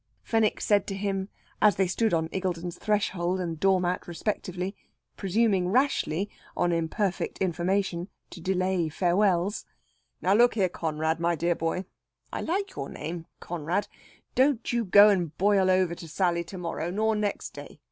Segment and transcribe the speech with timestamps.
[0.23, 1.29] Fenwick said to him,
[1.61, 4.75] as they stood on Iggulden's threshold and doormat respectively
[5.15, 6.27] presuming rashly,
[6.57, 9.63] on imperfect information, to delay farewells
[10.19, 11.85] "Now look here, Conrad, my dear boy
[12.33, 13.87] (I like your name Conrad),
[14.33, 17.79] don't you go and boil over to Sally to morrow, nor next day.